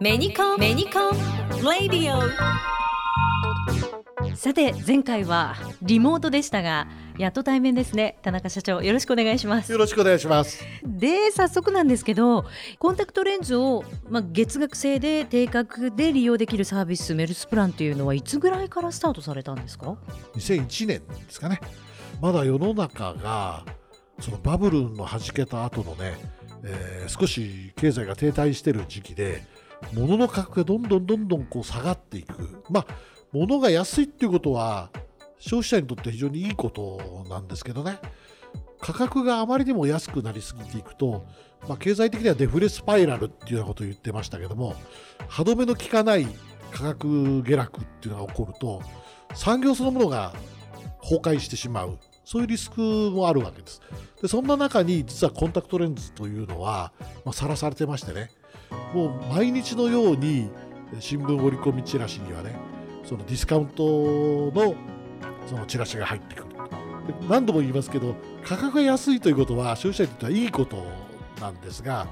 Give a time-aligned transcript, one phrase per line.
[0.00, 1.12] メニコンメニコン
[1.80, 2.20] レディオ
[4.36, 8.18] さて前回はリモートでしたがやっと対面ですね。
[8.22, 9.72] 田中社長よろしくお願いします。
[9.72, 10.62] よろしくお願いします。
[10.84, 12.44] で早速なんですけど
[12.78, 19.96] コンタクトレンズを、まあ、月額制で定額で利用できるサービスメルスプランというのはいつぐらいからスタートされたんですか
[20.34, 21.60] ？2001年ですかね。
[22.20, 23.64] まだ世の中が
[24.20, 26.16] そのバブルの弾けた後のね、
[26.64, 29.42] えー、少し経済が停滞してる時期で
[29.92, 32.62] 物の価格がどんどんどんどんこう下がっていく。
[32.70, 32.86] まあ
[33.32, 34.90] 物が安いっていうことは
[35.38, 37.98] 消費者にとって非常にいいことなんですけどね。
[38.80, 41.24] 価格があまりにも安くなりすぎていくと、
[41.68, 44.76] まあ、経済的にはデフレスパイラルっていうようなことを言ってましたけども
[45.26, 46.28] 歯止めの効かない
[46.70, 48.82] 価格下落っていうのが起こると
[49.34, 50.32] 産業そのものが
[51.02, 51.98] 崩壊してしまう。
[52.24, 53.80] そういうリスクもあるわけです。
[54.20, 56.92] でそんな中に実はコンタクトレンズというのは
[57.32, 58.30] さら、まあ、されてましてね。
[58.92, 60.50] もう毎日のように
[61.00, 62.56] 新聞折り込みチラシにはね
[63.04, 64.74] そのディスカウントの
[65.46, 66.48] そのチラシが入ってくる。
[67.28, 70.84] 何度も言いますけど価格が安いということは消費者にとってはいいこと
[71.40, 72.06] なんですが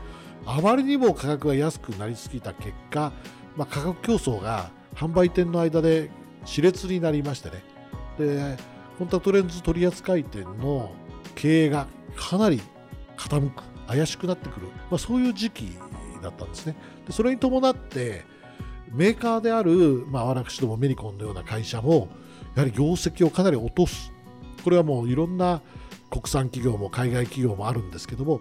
[0.46, 3.12] あまりにも価格が安くなりすぎた結果、
[3.56, 6.10] まあ、価格競争が販売店の間で
[6.46, 7.62] 熾烈になりましてね。
[8.18, 8.56] で
[8.98, 10.90] コンタクトレンズ取扱店の
[11.34, 12.62] 経営がかなり
[13.18, 15.78] 傾く怪しくなってくる、まあ、そういう時期
[16.26, 16.76] だったんですね。
[17.06, 18.24] でそれに伴って
[18.92, 22.08] メーカーである、まあ、私どもメニコンのような会社も
[22.54, 24.12] やはり業績をかなり落とす。
[24.64, 25.62] これはもういろんな
[26.10, 28.40] 国産企業も海外企業もあるんですけども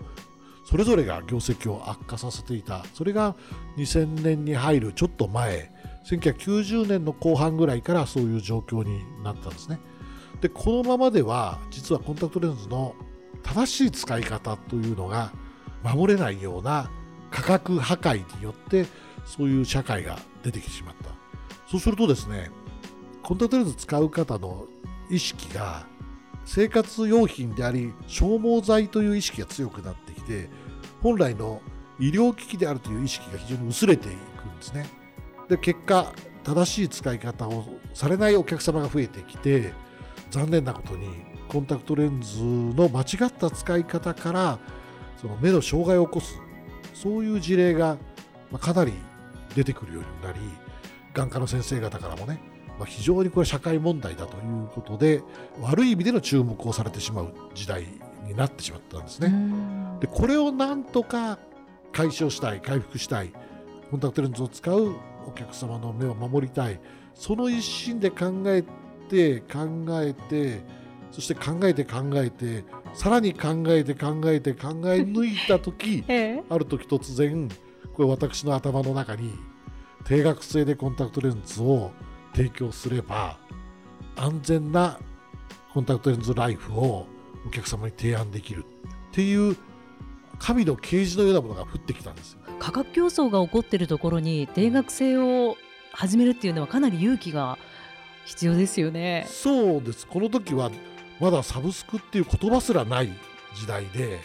[0.66, 2.84] それぞれが業績を悪化させていた。
[2.94, 3.36] それが
[3.78, 5.72] 2000年に入るちょっと前
[6.10, 9.80] 1990年の後半ぐらいからそういう状況になったんですね。
[10.42, 12.96] でこのままでは実はコンタクトレンズの
[13.44, 15.32] 正しい使い方というのが
[15.84, 16.90] 守れないような
[17.36, 18.86] 価格破壊によって
[19.26, 21.10] そういう社会が出てきてしまった。
[21.70, 22.50] そうするとですね
[23.24, 24.68] コンタクトレンズ使う方の
[25.10, 25.86] 意識が
[26.46, 30.48] 生活用品であり消耗剤という意識が強くなってきて
[31.02, 31.62] 本来の
[32.00, 34.86] 医療機器であるという意識が非常に薄れていくんですね。
[35.50, 36.14] で結果
[36.46, 39.74] 正しい使い方をされないお客様が増えてきて
[40.32, 41.10] 残念なことに
[41.50, 44.60] コンタクトレンズの間違った使い方から
[45.20, 46.40] その目の障害を起こす
[46.96, 47.98] そういう事例が
[48.60, 48.94] かなり
[49.54, 50.40] 出てくるようになり
[51.14, 55.22] 眼科の先生方からもねまあ、非常にこれ社会問題だということで
[55.62, 57.88] 悪い意味での注目をされてしまう時代
[58.26, 59.34] になってしまったんですね。
[60.02, 61.40] でこれをなんとか
[61.94, 63.32] 解消したい回復したい
[63.90, 64.96] コンタクトレンズを使う
[65.26, 66.80] お客様の目を守りたい
[67.14, 68.64] その一心で考え
[69.10, 70.62] て考えて
[71.16, 77.48] そして考えて考えてさらに考えて考えて考え抜いた時、 ええ、ある時突然
[77.94, 79.34] これ私の頭の中に
[80.04, 81.92] 定額制でコンタクトレンズを
[82.34, 83.38] 提供すれば
[84.18, 85.00] 安全な
[85.74, 87.08] コンタクトレンズライフを
[87.48, 88.66] お客様に提案できる。
[89.12, 89.56] っていう
[90.38, 92.40] 神の啓示のようなものが降ってきたんですよ。
[92.60, 95.56] 価格競争が起こっているところに定額制を
[95.94, 97.58] 始めるっていうのはかなり勇気が
[98.26, 99.26] 必要ですよね。
[99.30, 100.06] そうです。
[100.06, 100.72] この時は
[101.20, 103.12] まだサブスクっていう言葉すらない
[103.56, 104.20] 時代で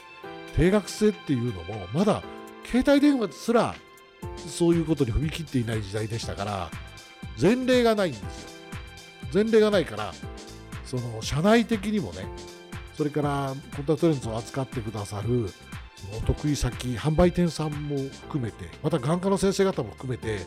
[0.56, 2.22] 定額制っていうのもまだ
[2.64, 3.74] 携帯電話すら
[4.36, 6.70] そういうことに踏み切っていない時代でしたから
[7.40, 8.50] 前例がないんですよ。
[9.32, 10.12] 前例がないから
[10.84, 12.26] その社内的にもね
[12.96, 15.48] それからコンタクトレンズを扱ってくださる
[15.96, 20.40] その得意先販売店さんも含めてまた眼科の先生方も含めて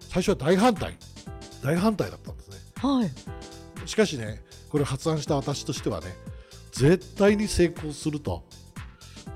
[0.00, 0.96] 最初は大反対。
[1.64, 4.42] 大反対だったんですね、はい、しかしね
[4.74, 6.16] これ発案した私としてはね
[6.72, 8.42] 絶対に成功すると。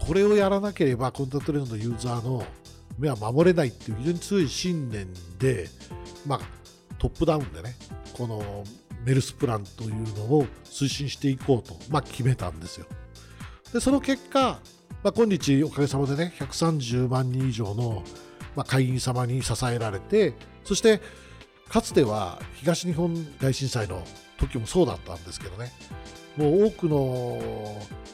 [0.04, 2.44] これをやらなければコンタクトレンズのユーザーの
[2.98, 5.06] 目は守れないっていう非常に強い信念
[5.38, 5.68] で
[6.26, 6.40] まあ
[6.98, 7.76] トップダウンでね
[8.14, 8.64] この
[9.04, 12.86] メルスプランというのを推進していこうと、まあ、決めたんですよ。
[13.72, 14.58] でその結果、
[15.04, 18.02] まあ、今日おかげさまでね130万人以上の、
[18.56, 20.34] ま、会員様に支えられて
[20.64, 21.00] そして
[21.68, 24.02] かつては東日本大震災の
[24.38, 25.72] 時もそうだったんですけどね。
[26.38, 26.96] もう多くの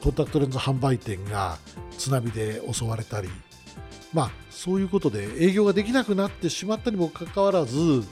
[0.02, 1.58] コンタクトレンズ販売店が
[1.98, 3.28] 津波で襲われたり
[4.14, 8.02] まあそういうことで営業ができなくなってしまったにもかかわらず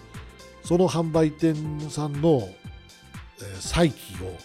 [0.65, 1.57] その販売店
[1.91, 2.49] さんの、
[3.59, 4.37] 再起を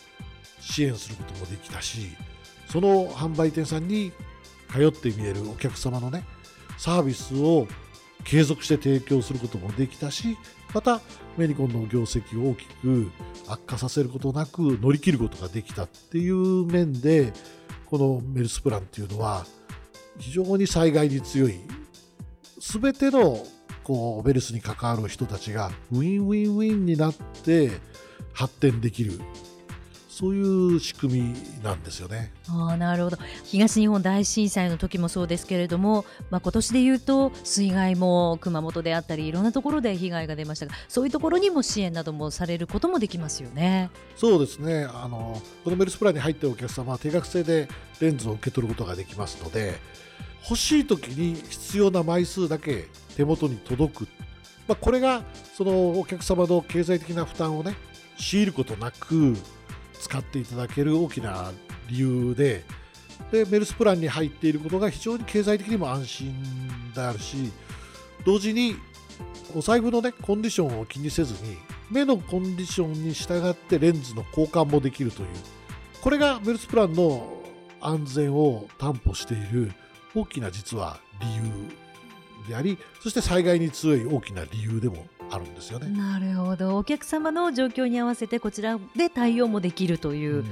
[0.60, 2.16] 支援することもできたし
[2.68, 4.12] その販売店さんに
[4.72, 6.25] 通って見えるお客様のね
[6.78, 7.68] サービスを
[8.27, 10.38] 継続して提供することもできたし
[10.74, 11.00] また
[11.38, 13.09] メニコンの業績を大きく
[13.47, 17.31] 悪化させることなく乗り切ることができたっていう面で
[17.85, 19.45] このメルスプランっていうのは
[20.19, 21.53] 非常に災害に強い。
[22.59, 23.38] 全ての
[23.83, 27.71] このメルスに関わる人たちがウィンウィンウィンになって
[28.33, 29.21] 発展できる。
[30.18, 32.31] そういう仕組みなんですよね。
[32.50, 43.92] あなるほど東日本大震災の時もそうですけれども、まあ、今年で言うと水害も熊本であったりいろんなところで被害が出ましたがそういうところにも支援などもされることもできますよね。
[44.16, 47.68] そうですねあのこのメルスプランに入ってお客様は定額制で
[48.00, 49.75] レンズを受け取ることができますので
[50.42, 54.08] 欲しい時に必要な枚数だけ手元に届く、
[54.68, 55.22] まあ、これが
[55.56, 57.75] そのお客様の経済的な負担をね
[58.18, 59.36] 強いることなく
[59.97, 61.51] 使っていただける大きな
[61.89, 62.63] 理由で
[63.31, 66.33] でメルスプランに入っていることが非常に経済的にも安心
[66.94, 67.51] であるし
[68.25, 68.75] 同時に
[69.55, 71.57] お財布のねコンディションを気にせずに
[71.89, 75.27] 目のコンディションに従ってレンズの交換もできるという
[76.01, 77.38] これがメルスプランの
[77.81, 79.71] 安全を担保している
[80.15, 81.44] 大きな実は理由
[82.49, 85.88] でありそして災害に強い大きな理由でもあるんですよね。
[85.89, 86.77] なるほど。
[86.77, 90.45] お客様の状況に合わせてこちらで対応もできるという、うん、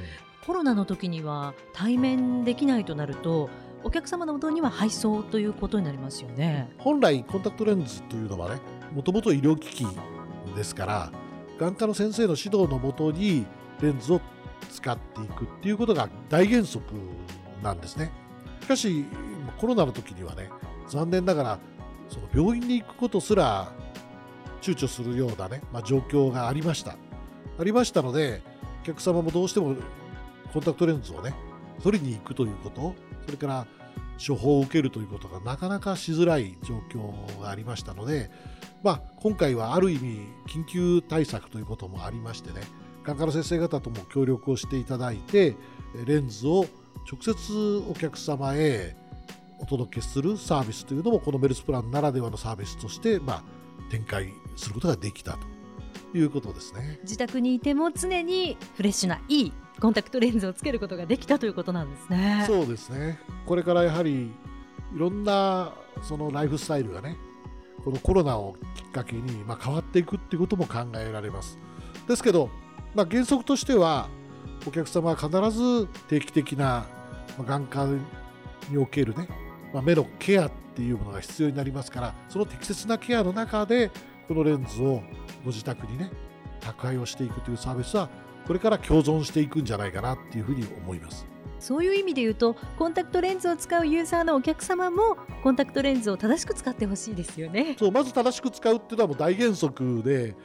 [0.46, 3.50] コロナの時には対面できないとなると
[3.84, 6.70] お客様のもとには配送ということになりますよね。
[6.78, 8.62] 本来コンタクトレンズというのはね
[8.94, 9.88] もともと医療機器
[10.56, 11.12] ですから
[11.60, 13.46] 眼科の先生の指導のもとに
[13.82, 14.22] レンズを
[14.72, 16.84] 使っていくっていうことが大原則
[17.62, 18.12] なんですね。
[18.62, 19.06] しかし
[19.60, 20.50] コロナの時にはね
[20.88, 21.60] 残念ながら
[22.10, 23.72] その病院に行くことすら
[24.66, 26.96] 躊躇するようなね、まあ、状況がありました。
[27.60, 28.42] ありましたので、
[28.82, 29.76] お客様もどうしても
[30.52, 31.36] コンタクトレンズをね、
[31.84, 32.96] 取りに行くということ、
[33.26, 33.68] それから
[34.26, 38.32] 処方を受けるということがなかなかしづらい状況がありましたので、
[38.82, 42.62] まあ、今回はある意味緊急対策ということもありましてね、
[43.04, 45.56] 眼科の先生方とも協力をしていただいて、
[46.06, 46.66] レンズを
[47.12, 48.96] 直接お客様へ
[49.60, 53.44] お届けするサービスというのもこのメルスプランならではのサービスとして、まあ、
[53.92, 55.38] 展開することができた
[56.12, 57.00] ということですね。
[57.04, 62.44] 自宅にいても常にフレッシュないいコンタクトレンズをつけることができたということなんですね。
[62.48, 63.20] そうですね。
[63.46, 64.30] これからやはりい
[64.94, 67.18] ろんなそのライフスタイルがね
[67.84, 71.60] このコロナをきっかけに、まあ、変わっていくっていうことも考えられます。
[72.08, 72.50] ですけど、
[72.94, 74.10] まあ、原則としては
[74.68, 76.88] お客様は必ず定期的な
[77.46, 77.88] 眼科
[78.70, 79.28] におけるね、
[79.74, 83.92] まあ、目のケアっていうものが必要になりますからその適切なケアの中で
[84.28, 85.02] このレンズを
[85.44, 86.12] ご自宅にね
[86.60, 88.10] 宅配をしていくというサービスは
[88.48, 91.26] これから共存していくんじゃないかなっていうふうに思います。
[91.60, 97.76] そういう意味で言うとコンタクトレンズを使うユーザーのお客様もコンタクトレンズを正しく使ってほしいですよね。
[97.80, 100.36] そうまず正しく使うっていうのはもう大原則で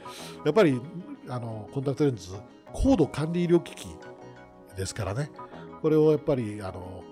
[0.45, 0.81] やっぱり
[1.27, 2.33] あのコンタクトレンズ
[2.71, 3.87] 高度管理医療機器
[4.75, 5.29] ですからね。
[5.81, 7.03] これをやっぱりあの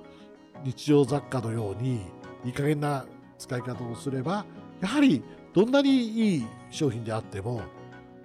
[0.63, 2.01] 日常雑貨のように
[2.45, 3.05] いい加減な
[3.37, 4.45] 使い方をすれば
[4.81, 5.23] やはり
[5.53, 7.61] どんなにいい商品であっても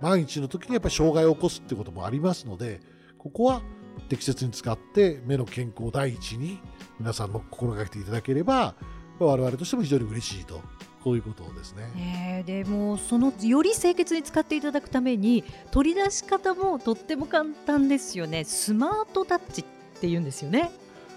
[0.01, 2.81] 万一の時にやっぱり障害を起こすってこともありますので
[3.19, 3.63] ここは
[4.09, 6.61] 適切に使って目の健康第一に
[6.99, 8.75] 皆さんも心がけていただければ
[9.19, 10.61] 我々としても非常に嬉しいと
[11.03, 11.85] こういうことですね。
[11.97, 18.45] えー、でもそのより清潔に使っていただくために取り出し方もとっても簡単ですよね。
[18.45, 19.65] スマートタッチっ
[20.01, 20.71] て言うんですよね。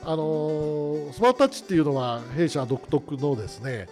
[0.04, 3.88] あのスマートタッチっていうのは弊社独特のですね、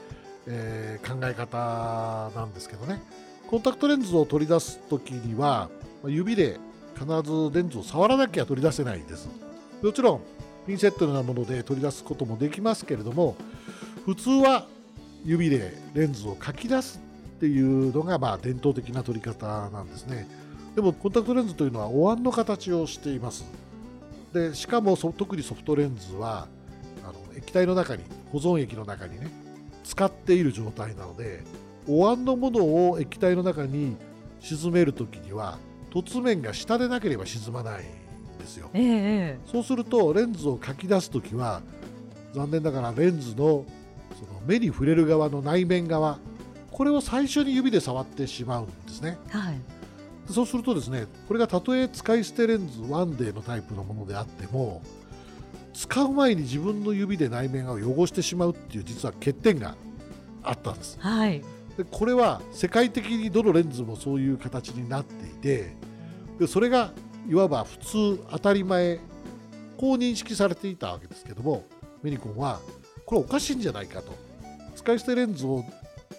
[0.47, 3.01] えー、考え方なんですけどね
[3.49, 5.69] コンタクトレンズを取り出す時には
[6.05, 6.59] 指で
[6.93, 9.27] 必ずレンズを触らなきゃ取り出せないです。
[9.81, 10.21] もちろん
[10.65, 13.35] ピンセットのようなもので取り出すこともできますけれども
[14.05, 14.65] 普通は
[15.23, 16.99] 指でレンズをかき出す
[17.37, 20.27] っていうのがまあ伝統的な取り方なんですね。
[20.75, 23.45] でもコンタクトレンズというのはお椀の形をしています。
[24.33, 26.47] でしかも特にソフトレンズは
[27.03, 29.29] あの液体の中に保存液の中にね
[29.83, 31.43] 使っている状態なので
[31.87, 33.95] お椀のものを液体の中に
[34.39, 35.59] 沈める時には
[35.91, 41.61] 凸面が下でなければ沈まないんですよ、えそうするとレンズをかき出す時は
[42.33, 43.65] 残念ながらレンズの
[44.15, 46.19] その目に触れる側の内面側
[46.71, 49.61] これを最初に指で触ってしまうんですね、はい、
[50.29, 54.81] そうするとですねこれがたとえ使い捨てレンズワンデーのタイプのものであっても
[55.73, 59.75] 使う前に自分の指で内面を汚してしまうっていう実は欠点が
[60.43, 61.41] あったんです、はい、
[61.77, 65.73] でこれは世界的にどのレンズもそういう形になっていて
[66.39, 66.91] でそれが
[67.27, 68.99] いわば普通当たり前
[69.77, 71.65] こう認識されていたわけですけども
[72.01, 72.59] メニコンは
[73.05, 74.13] これおかしいんじゃないかと。
[74.75, 75.63] 使い捨てレンズを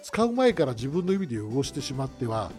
[0.03, 2.51] 使う前から自分の指で汚してしまっては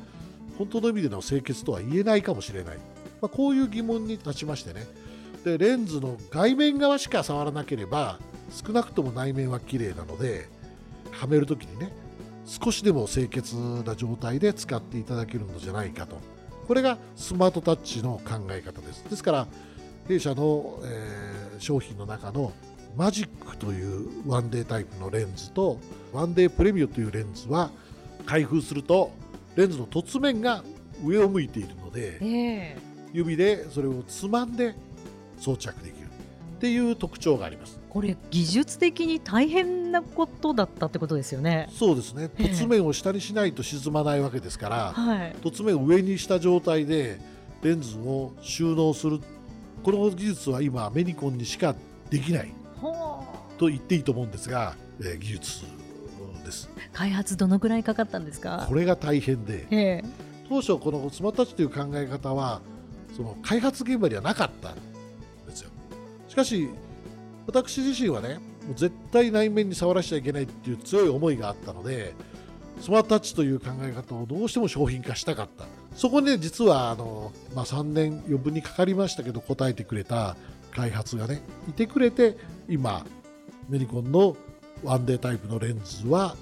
[0.57, 2.76] 本当の意味での清潔とは言えないかもしれない、
[3.21, 4.87] まあ、こういう疑問に立ちましてね。
[5.45, 8.19] でレンズの外面側しか触らなければ
[8.50, 10.49] 少なくとも内面は綺麗なので
[11.11, 11.93] はめる時にね
[12.49, 16.17] 少しでも清潔な状態で使っていただけるのじゃないかと。
[16.67, 19.05] これがスマートタッチの考え方です。
[19.09, 19.47] ですから
[20.09, 22.52] 弊社の、えー、商品の中の
[22.97, 25.78] マジックというワンデータイプのレンズと
[26.12, 27.71] ワンデープレミュというレンズは
[28.25, 29.12] 開封すると
[29.55, 30.64] レンズの凸面が
[31.05, 32.81] 上を向いているので、えー、
[33.12, 34.75] 指でそれをつまんで
[35.38, 41.68] 装着できるっていう特徴がありますこれ技術的に大変なことだったってことですよね。
[41.73, 42.28] そうですね。
[42.28, 47.18] 凸面を下にしないと沈まないわけですから、はい、凸面を上にした状態で
[47.62, 49.21] レンズを収納する。
[49.83, 51.75] この技術は今メニコンにしか
[52.11, 52.52] できない。
[53.59, 55.62] と言っていいと思うんですが、えー、技術
[56.45, 56.68] です。
[56.92, 58.66] 開発どのくらいかかったんですか？
[58.68, 60.04] これが大変で、
[60.49, 62.07] 当初このスマートタッチという考え。
[62.07, 62.61] 方は
[63.16, 64.75] その開発現場にはなかったん
[65.47, 65.71] ですよ
[66.28, 66.68] しかし
[67.49, 68.35] 私自身はね
[68.67, 72.14] もう絶対内面に触らせちゃいけないっていう強い思いがあったので
[72.81, 75.64] スマートタッチという考え方をどうしても商品化したかった。
[75.97, 80.37] そこにね実はあの、まあ、3年余分にかかりましたけど答えてくれた
[80.71, 82.37] 開発がねいてくれて
[82.69, 83.05] 今
[83.69, 84.37] メニコンの
[84.85, 86.37] ワンデータイプのレンズは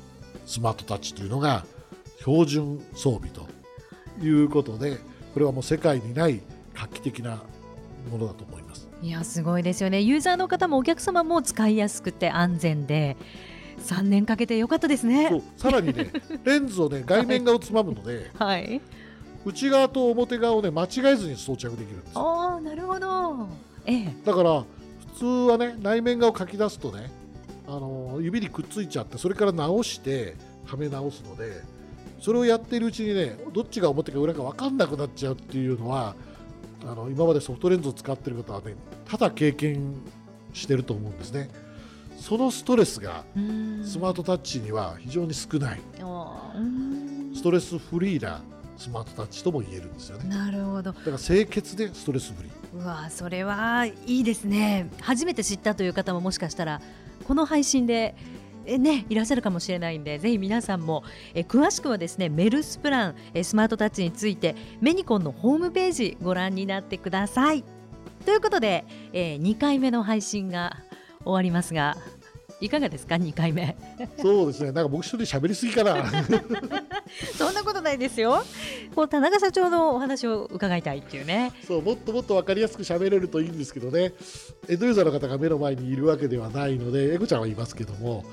[0.44, 1.64] スマートタッチというのが
[2.18, 3.46] 標準装備と
[4.22, 4.98] いうことで
[5.32, 6.40] これはもう世界にない
[6.74, 7.42] 画期的な
[8.10, 8.88] ものだと思います。
[9.02, 10.00] いやすごいですよね。
[10.00, 13.16] ユーザーの方もお客様も使いやすくて安全で
[13.80, 15.42] 3年かけてよかったですね。
[15.56, 16.10] さらにね
[16.44, 18.80] レンズをね外面側をつまむので、はい、
[19.44, 23.48] 内側と表側をね間違えずに装着できるんですああなるほど、
[23.84, 24.64] ええ、だから
[25.14, 27.10] 普通はね内面側を書き出すとね
[27.68, 30.34] あの指にくっついちゃってそれから直して
[30.64, 31.62] はめ直すので
[32.20, 36.16] それをやっているうちにねどっちが表か裏か分かんなくなっちゃうっていうのは
[36.86, 38.74] あの今までソフトレンズを使ってる方はね
[39.04, 39.94] ただ経験
[40.52, 41.50] してると思うんですね。
[42.18, 43.24] そのストレスが
[43.84, 45.80] スマートタッチには非常に少ない。
[47.34, 48.40] ストレスフリーな
[48.78, 50.28] スマートタッチとも言えるんですよね。
[50.28, 50.92] なるほど。
[50.92, 52.82] だから清潔でストレスフリー。
[52.82, 54.90] うわそれはいいですね。
[55.00, 56.80] 初めて知ったという方ももしかしたら
[57.24, 58.14] この配信で
[58.66, 61.04] えね、いらっしゃるかもしれないんでぜひ皆さんも
[61.34, 67.64] え詳しくはですねメルスプランえスマートタッチについてメニコンのホームページご覧になってください。
[68.24, 70.78] ということで、えー、2回目の配信が
[71.24, 71.96] 終わりますが
[72.60, 73.76] いかがですか？2回目。
[74.20, 74.72] そうですね。
[74.72, 75.96] なんか僕一人喋りすぎかな。
[77.36, 78.42] そんなことないですよ。
[78.94, 81.52] こう田中社長のお話を伺いたいっていうね。
[81.66, 84.14] そうもっともっと分かりやすく喋れるといいんですけどね。
[84.68, 88.24] エドユーザーの方が目の前にいるわけではないのでエコちゃんはいますけども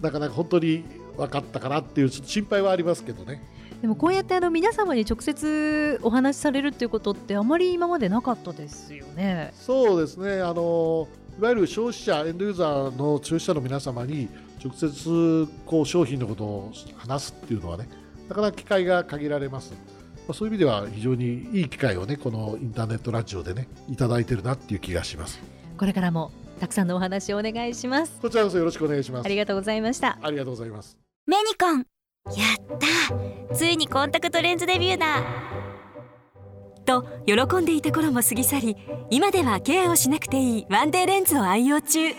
[0.00, 0.84] なかなか本当に
[1.16, 3.42] 分かったかなっていうちょっと心配はありますけどね
[3.84, 9.52] でもこうやってあの皆様に直接お話しされるっていうことってあまり今までなかったですよね。
[9.54, 11.06] そうですねあの
[11.38, 14.30] いわゆる消費者エンドユーザーの消費者の皆様に
[14.64, 17.86] 直接こう商品のことを話すっていうのはね
[18.26, 19.74] なかなか機会が限られます。
[19.74, 25.38] まあ、そういう意味では非常にいい機会をねこのインターネットラジオでねいただいてるなっていう気がします。
[25.76, 28.18] これからもたくさんのお話をお願いします。
[28.22, 29.26] こちらこそよろしくお願いします。
[29.26, 30.18] ありがとうございました。
[30.22, 30.96] ありがとうございます。
[31.26, 31.84] メニコンや
[32.30, 32.78] っ
[33.48, 33.54] た。
[33.54, 35.22] ついにコンタクトレンズデビューだ。
[36.84, 38.76] と喜んでいた頃も過ぎ去り
[39.08, 42.12] 今ではケアをしなくていいワンデーレンズを愛用中。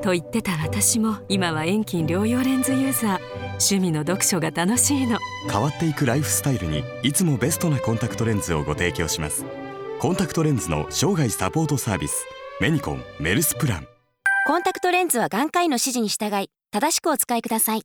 [0.00, 3.20] と言ってた私も今は遠近両用レンズユーザー。
[3.52, 5.18] 趣味の読書が楽しいの。
[5.50, 9.44] 変わっていくライフスタイルにいつもベストなコンタクトレンズをご提供します。
[10.00, 12.26] コンタクトレンズの生涯サポートサービス
[12.60, 13.86] メニコンメルスプラン。
[14.46, 17.82] コンタクトレンズは眼科医の指示に従い正しくお使いください